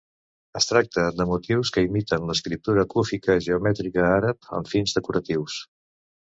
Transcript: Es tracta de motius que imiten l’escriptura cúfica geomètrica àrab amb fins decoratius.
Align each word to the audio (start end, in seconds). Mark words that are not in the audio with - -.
Es 0.59 0.67
tracta 0.69 1.03
de 1.19 1.27
motius 1.31 1.71
que 1.75 1.83
imiten 1.87 2.25
l’escriptura 2.29 2.85
cúfica 2.95 3.37
geomètrica 3.49 4.07
àrab 4.15 4.51
amb 4.61 4.73
fins 4.73 4.97
decoratius. 5.01 5.61